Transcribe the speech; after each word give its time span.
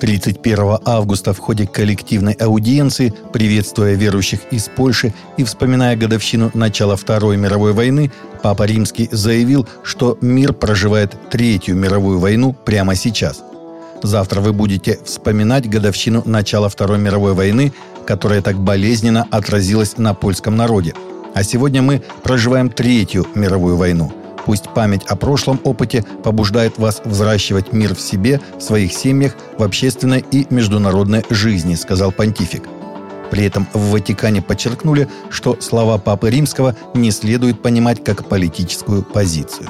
31 0.00 0.78
августа 0.84 1.32
в 1.32 1.38
ходе 1.38 1.66
коллективной 1.66 2.32
аудиенции, 2.32 3.12
приветствуя 3.32 3.94
верующих 3.94 4.40
из 4.50 4.68
Польши 4.68 5.12
и 5.36 5.44
вспоминая 5.44 5.96
годовщину 5.96 6.50
начала 6.54 6.96
Второй 6.96 7.36
мировой 7.36 7.72
войны, 7.72 8.10
Папа 8.42 8.64
Римский 8.64 9.08
заявил, 9.12 9.68
что 9.84 10.16
мир 10.22 10.54
проживает 10.54 11.14
Третью 11.30 11.76
мировую 11.76 12.18
войну 12.18 12.54
прямо 12.64 12.94
сейчас. 12.94 13.42
Завтра 14.02 14.40
вы 14.40 14.54
будете 14.54 14.98
вспоминать 15.04 15.68
годовщину 15.68 16.22
начала 16.24 16.70
Второй 16.70 16.98
мировой 16.98 17.34
войны, 17.34 17.72
которая 18.06 18.40
так 18.40 18.58
болезненно 18.58 19.28
отразилась 19.30 19.98
на 19.98 20.14
польском 20.14 20.56
народе. 20.56 20.94
А 21.34 21.42
сегодня 21.42 21.82
мы 21.82 22.02
проживаем 22.22 22.70
Третью 22.70 23.26
мировую 23.34 23.76
войну– 23.76 24.12
Пусть 24.46 24.72
память 24.74 25.04
о 25.06 25.16
прошлом 25.16 25.60
опыте 25.64 26.04
побуждает 26.22 26.78
вас 26.78 27.02
взращивать 27.04 27.72
мир 27.72 27.94
в 27.94 28.00
себе, 28.00 28.40
в 28.58 28.62
своих 28.62 28.92
семьях, 28.92 29.34
в 29.58 29.62
общественной 29.62 30.24
и 30.30 30.46
международной 30.50 31.24
жизни, 31.30 31.74
сказал 31.74 32.12
понтифик. 32.12 32.64
При 33.30 33.44
этом 33.44 33.68
в 33.72 33.90
Ватикане 33.92 34.42
подчеркнули, 34.42 35.08
что 35.30 35.60
слова 35.60 35.98
Папы 35.98 36.30
Римского 36.30 36.74
не 36.94 37.10
следует 37.12 37.62
понимать 37.62 38.02
как 38.02 38.28
политическую 38.28 39.02
позицию. 39.02 39.68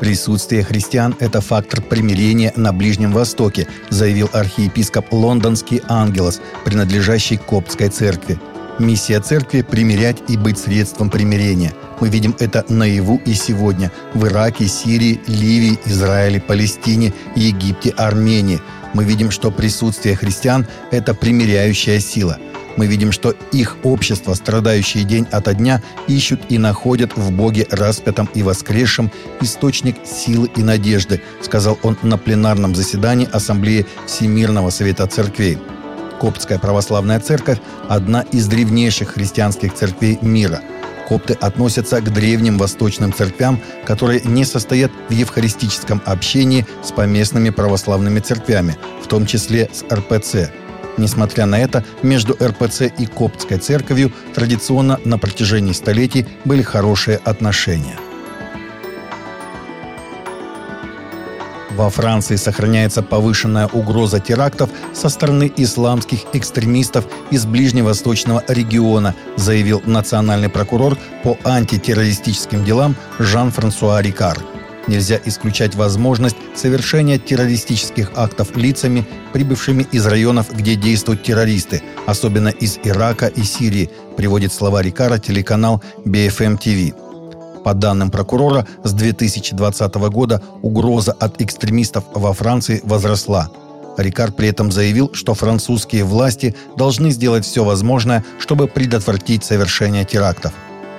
Присутствие 0.00 0.64
христиан– 0.64 1.14
это 1.20 1.40
фактор 1.40 1.80
примирения 1.80 2.52
на 2.56 2.72
Ближнем 2.72 3.12
Востоке, 3.12 3.68
заявил 3.88 4.28
архиепископ 4.32 5.12
лондонский 5.12 5.80
Ангелос, 5.88 6.40
принадлежащий 6.64 7.36
Коптской 7.36 7.88
церкви– 7.88 8.40
Миссия 8.78 9.20
церкви– 9.20 9.62
примирять 9.70 10.18
и 10.28 10.36
быть 10.36 10.58
средством 10.58 11.10
примирения. 11.10 11.74
Мы 12.00 12.08
видим 12.08 12.34
это 12.38 12.64
наяву 12.68 13.20
и 13.26 13.34
сегодня 13.34 13.92
в 14.14 14.26
Ираке, 14.26 14.66
Сирии, 14.66 15.20
Ливии, 15.26 15.78
Израиле, 15.84 16.40
Палестине, 16.40 17.12
Египте, 17.36 17.90
Армении. 17.90 18.60
Мы 18.94 19.04
видим, 19.04 19.30
что 19.30 19.50
присутствие 19.50 20.16
христиан– 20.16 20.66
это 20.90 21.14
примиряющая 21.14 22.00
сила. 22.00 22.38
Мы 22.76 22.86
видим, 22.86 23.12
что 23.12 23.34
их 23.52 23.76
общество, 23.82 24.32
страдающие 24.32 25.04
день 25.04 25.26
ото 25.30 25.52
дня, 25.52 25.82
ищут 26.08 26.40
и 26.48 26.56
находят 26.56 27.16
в 27.16 27.30
Боге 27.30 27.66
распятом 27.70 28.28
и 28.34 28.42
воскресшем 28.42 29.12
источник 29.42 29.96
силы 30.06 30.50
и 30.56 30.62
надежды, 30.62 31.20
сказал 31.42 31.78
он 31.82 31.98
на 32.02 32.16
пленарном 32.16 32.74
заседании 32.74 33.28
Ассамблеи 33.30 33.86
Всемирного 34.06 34.70
Совета 34.70 35.06
Церквей. 35.06 35.58
Коптская 36.22 36.60
православная 36.60 37.18
церковь– 37.18 37.58
одна 37.88 38.20
из 38.20 38.46
древнейших 38.46 39.14
христианских 39.14 39.74
церквей 39.74 40.20
мира. 40.22 40.60
Копты 41.08 41.34
относятся 41.34 42.00
к 42.00 42.12
древним 42.12 42.58
восточным 42.58 43.12
церквям, 43.12 43.60
которые 43.84 44.20
не 44.20 44.44
состоят 44.44 44.92
в 45.08 45.12
евхаристическом 45.12 46.00
общении 46.04 46.64
с 46.84 46.92
поместными 46.92 47.50
православными 47.50 48.20
церквями, 48.20 48.76
в 49.02 49.08
том 49.08 49.26
числе 49.26 49.68
с 49.72 49.82
РПЦ. 49.92 50.52
Несмотря 50.96 51.46
на 51.46 51.58
это, 51.58 51.84
между 52.04 52.34
РПЦ 52.34 52.82
и 52.82 53.06
Коптской 53.06 53.58
церковью 53.58 54.12
традиционно 54.32 55.00
на 55.04 55.18
протяжении 55.18 55.72
столетий 55.72 56.24
были 56.44 56.62
хорошие 56.62 57.16
отношения– 57.16 57.98
Во 61.82 61.90
Франции 61.90 62.36
сохраняется 62.36 63.02
повышенная 63.02 63.66
угроза 63.66 64.20
терактов 64.20 64.70
со 64.94 65.08
стороны 65.08 65.52
исламских 65.56 66.20
экстремистов 66.32 67.04
из 67.32 67.44
ближневосточного 67.44 68.44
региона, 68.46 69.16
заявил 69.36 69.82
национальный 69.84 70.48
прокурор 70.48 70.96
по 71.24 71.36
антитеррористическим 71.42 72.64
делам 72.64 72.94
Жан-Франсуа 73.18 74.00
Рикар. 74.00 74.38
Нельзя 74.86 75.18
исключать 75.24 75.74
возможность 75.74 76.36
совершения 76.54 77.18
террористических 77.18 78.12
актов 78.14 78.56
лицами, 78.56 79.04
прибывшими 79.32 79.84
из 79.90 80.06
районов, 80.06 80.52
где 80.52 80.76
действуют 80.76 81.24
террористы, 81.24 81.82
особенно 82.06 82.50
из 82.50 82.78
Ирака 82.84 83.26
и 83.26 83.42
Сирии, 83.42 83.90
приводит 84.16 84.52
слова 84.52 84.82
Рикара 84.82 85.18
телеканал 85.18 85.82
BFM 86.04 86.60
TV. 86.60 87.11
По 87.64 87.74
данным 87.74 88.10
прокурора, 88.10 88.66
с 88.82 88.92
2020 88.92 89.94
года 89.94 90.42
угроза 90.62 91.12
от 91.12 91.40
экстремистов 91.40 92.04
во 92.14 92.32
Франции 92.32 92.80
возросла. 92.84 93.50
Рикар 93.96 94.32
при 94.32 94.48
этом 94.48 94.72
заявил, 94.72 95.10
что 95.12 95.34
французские 95.34 96.04
власти 96.04 96.56
должны 96.76 97.10
сделать 97.10 97.44
все 97.44 97.64
возможное, 97.64 98.24
чтобы 98.38 98.66
предотвратить 98.66 99.44
совершение 99.44 100.04
терактов. 100.04 100.52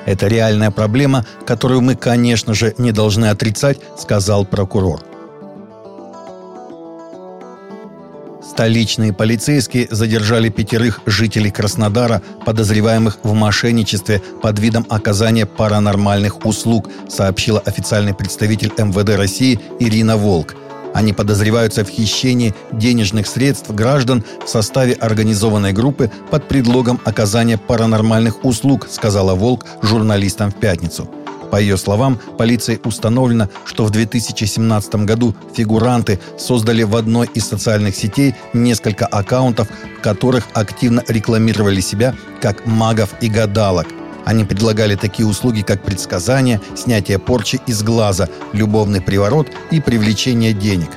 «Это 0.05 0.27
реальная 0.27 0.69
проблема, 0.69 1.25
которую 1.45 1.81
мы, 1.81 1.95
конечно 1.95 2.53
же, 2.53 2.75
не 2.77 2.91
должны 2.91 3.27
отрицать»,— 3.27 3.79
сказал 3.97 4.45
прокурор. 4.45 5.12
Столичные 8.47 9.13
полицейские 9.13 9.87
задержали 9.89 10.49
пятерых 10.49 10.99
жителей 11.05 11.49
Краснодара, 11.49 12.21
подозреваемых 12.45 13.19
в 13.23 13.33
мошенничестве 13.33 14.21
под 14.41 14.59
видом 14.59 14.85
оказания 14.89 15.45
паранормальных 15.45 16.45
услуг, 16.45 16.89
сообщила 17.07 17.59
официальный 17.61 18.13
представитель 18.13 18.71
МВД 18.77 19.15
России 19.15 19.59
Ирина 19.79 20.17
Волк. 20.17 20.55
Они 20.93 21.13
подозреваются 21.13 21.85
в 21.85 21.89
хищении 21.89 22.53
денежных 22.71 23.27
средств 23.27 23.71
граждан 23.71 24.23
в 24.45 24.49
составе 24.49 24.93
организованной 24.93 25.71
группы 25.71 26.11
под 26.29 26.47
предлогом 26.47 26.99
оказания 27.05 27.57
паранормальных 27.57 28.43
услуг, 28.45 28.87
сказала 28.91 29.33
Волк 29.35 29.65
журналистам 29.81 30.51
в 30.51 30.55
пятницу. 30.55 31.09
По 31.53 31.61
ее 31.61 31.77
словам, 31.77 32.19
полицией 32.39 32.81
установлено, 32.83 33.47
что 33.65 33.85
в 33.85 33.91
2017 33.91 34.95
году 35.05 35.35
фигуранты 35.55 36.19
создали 36.35 36.81
в 36.81 36.95
одной 36.95 37.29
из 37.35 37.47
социальных 37.47 37.95
сетей 37.95 38.33
несколько 38.53 39.05
аккаунтов, 39.05 39.67
в 39.99 40.01
которых 40.01 40.47
активно 40.55 41.03
рекламировали 41.07 41.79
себя 41.79 42.15
как 42.41 42.65
магов 42.65 43.13
и 43.21 43.29
гадалок. 43.29 43.85
Они 44.25 44.45
предлагали 44.45 44.95
такие 44.95 45.27
услуги, 45.27 45.61
как 45.61 45.83
предсказание, 45.83 46.59
снятие 46.75 47.19
порчи 47.19 47.61
из 47.67 47.83
глаза, 47.83 48.29
любовный 48.51 49.01
приворот 49.01 49.47
и 49.69 49.79
привлечение 49.79 50.53
денег. 50.53 50.89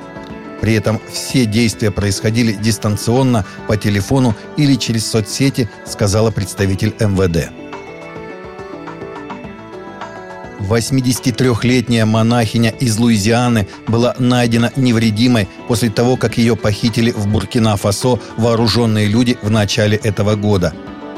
При 0.63 0.73
этом 0.73 1.03
все 1.13 1.45
действия 1.45 1.91
происходили 1.91 2.53
дистанционно, 2.53 3.45
по 3.69 3.77
телефону 3.77 4.35
или 4.57 4.77
через 4.77 5.07
соцсети, 5.07 5.69
сказала 5.85 6.31
представитель 6.31 6.95
МВД. 6.99 7.66
83-летняя 10.67 12.05
монахиня 12.05 12.71
из 12.71 12.99
Луизианы 12.99 13.69
была 13.87 14.15
найдена 14.19 14.73
невредимой 14.77 15.49
после 15.69 15.91
того, 15.91 16.17
как 16.17 16.39
ее 16.39 16.57
похитили 16.57 17.13
в 17.13 17.27
Буркина-Фасо 17.29 18.21
вооруженные 18.37 19.07
люди 19.07 19.39
в 19.43 19.51
начале 19.51 19.97
этого 19.97 20.35
года. 20.35 20.75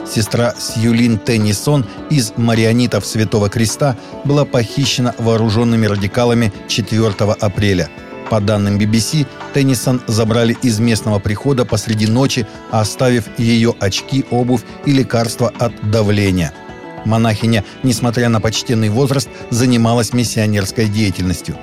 Сестра 0.07 0.55
Сьюлин 0.59 1.19
Теннисон 1.19 1.85
из 2.09 2.33
Марионитов 2.37 3.05
Святого 3.05 3.49
Креста 3.49 3.97
была 4.25 4.45
похищена 4.45 5.15
вооруженными 5.19 5.87
радикалами 5.87 6.53
4 6.69 7.09
апреля. 7.41 7.91
По 8.31 8.41
данным 8.41 8.79
BBC, 8.79 9.27
Теннисон 9.55 10.03
забрали 10.07 10.57
из 10.63 10.79
местного 10.79 11.19
прихода 11.19 11.65
посреди 11.65 12.07
ночи, 12.07 12.47
оставив 12.71 13.25
ее 13.39 13.75
очки, 13.81 14.25
обувь 14.31 14.63
и 14.85 14.93
лекарства 14.93 15.53
от 15.59 15.73
давления– 15.91 16.53
Монахиня, 17.05 17.65
несмотря 17.83 18.29
на 18.29 18.41
почтенный 18.41 18.89
возраст, 18.89 19.29
занималась 19.51 20.13
миссионерской 20.13 20.89
деятельностью. 20.89 21.57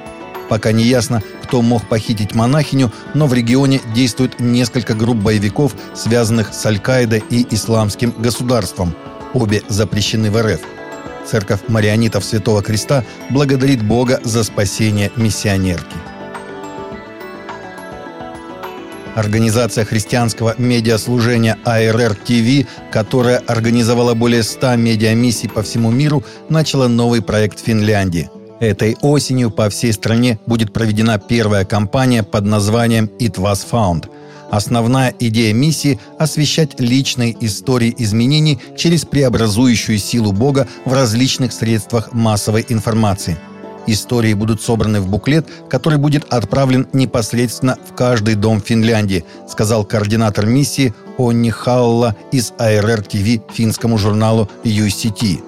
Пока 0.50 0.72
не 0.72 0.84
ясно, 0.84 1.23
кто 1.44 1.62
мог 1.62 1.88
похитить 1.88 2.35
монахиню, 2.35 2.91
но 3.13 3.28
в 3.28 3.34
регионе 3.34 3.81
действует 3.94 4.40
несколько 4.40 4.94
групп 4.94 5.18
боевиков, 5.18 5.75
связанных 5.95 6.53
с 6.53 6.66
Аль-Каидой 6.66 7.24
и 7.29 7.47
Исламским 7.50 8.13
государством. 8.18 8.95
Обе 9.34 9.63
запрещены 9.68 10.29
в 10.29 10.41
РФ. 10.41 10.62
Церковь 11.25 11.62
Марионитов 11.68 12.24
Святого 12.24 12.62
Креста 12.62 13.04
благодарит 13.31 13.83
Бога 13.83 14.19
за 14.24 14.44
спасение 14.44 15.12
миссионерки. 15.15 16.14
Организация 19.15 19.85
христианского 19.85 20.56
медиаслужения 20.57 21.57
АРР 21.63 22.15
ТВ, 22.15 22.67
которая 22.91 23.38
организовала 23.38 24.13
более 24.13 24.44
100 24.44 24.75
медиамиссий 24.75 25.47
по 25.47 25.63
всему 25.63 25.89
миру, 25.89 26.21
начала 26.50 26.89
новый 26.89 27.21
проект 27.21 27.62
в 27.62 27.63
Финляндии. 27.63 28.29
Этой 28.59 28.97
осенью 29.01 29.51
по 29.51 29.69
всей 29.69 29.94
стране 29.94 30.38
будет 30.45 30.73
проведена 30.73 31.17
первая 31.17 31.63
кампания 31.63 32.23
под 32.23 32.45
названием 32.45 33.09
«It 33.19 33.35
was 33.35 33.65
found». 33.69 34.09
Основная 34.51 35.13
идея 35.17 35.53
миссии– 35.53 36.00
освещать 36.19 36.79
личные 36.79 37.35
истории 37.39 37.95
изменений 37.97 38.59
через 38.77 39.06
преобразующую 39.06 39.97
силу 39.97 40.33
Бога 40.33 40.67
в 40.83 40.94
различных 40.94 41.53
средствах 41.53 42.12
массовой 42.12 42.65
информации– 42.67 43.38
Истории 43.88 44.34
будут 44.34 44.62
собраны 44.62 45.00
в 45.00 45.08
буклет, 45.08 45.48
который 45.70 46.00
будет 46.00 46.26
отправлен 46.34 46.88
непосредственно 46.94 47.78
в 47.88 47.94
каждый 47.94 48.36
дом 48.36 48.62
Финляндии, 48.62 49.26
сказал 49.48 49.86
координатор 49.86 50.46
миссии 50.46 50.94
Онни 51.18 51.50
Халла 51.50 52.16
из 52.32 52.54
АРР 52.58 53.04
ТВ 53.04 53.54
финскому 53.54 53.98
журналу 53.98 54.50
UCT. 54.64 55.44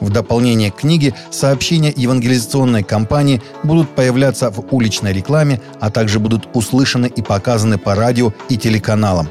В 0.00 0.08
дополнение 0.10 0.70
к 0.70 0.76
книге 0.76 1.14
сообщения 1.30 1.92
евангелизационной 1.94 2.82
кампании 2.82 3.42
будут 3.62 3.94
появляться 3.94 4.50
в 4.50 4.64
уличной 4.74 5.12
рекламе, 5.12 5.60
а 5.78 5.90
также 5.90 6.18
будут 6.18 6.48
услышаны 6.54 7.06
и 7.06 7.20
показаны 7.20 7.76
по 7.76 7.94
радио 7.94 8.32
и 8.48 8.56
телеканалам. 8.56 9.28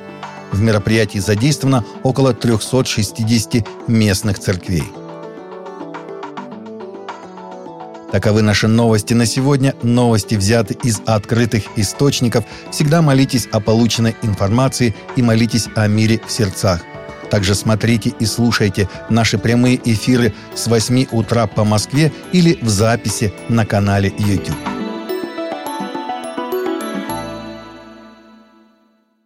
В 0.51 0.61
мероприятии 0.61 1.19
задействовано 1.19 1.85
около 2.03 2.33
360 2.33 3.65
местных 3.87 4.39
церквей. 4.39 4.83
Таковы 8.11 8.41
наши 8.41 8.67
новости 8.67 9.13
на 9.13 9.25
сегодня. 9.25 9.75
Новости 9.83 10.35
взяты 10.35 10.75
из 10.83 11.01
открытых 11.05 11.63
источников. 11.75 12.43
Всегда 12.71 13.01
молитесь 13.01 13.47
о 13.51 13.59
полученной 13.59 14.15
информации 14.23 14.95
и 15.15 15.21
молитесь 15.21 15.67
о 15.75 15.87
мире 15.87 16.19
в 16.25 16.31
сердцах. 16.31 16.81
Также 17.29 17.53
смотрите 17.53 18.11
и 18.19 18.25
слушайте 18.25 18.89
наши 19.09 19.37
прямые 19.37 19.79
эфиры 19.83 20.33
с 20.55 20.65
8 20.65 21.07
утра 21.11 21.45
по 21.45 21.63
Москве 21.63 22.11
или 22.31 22.57
в 22.61 22.69
записи 22.69 23.31
на 23.47 23.67
канале 23.67 24.11
YouTube. 24.17 24.78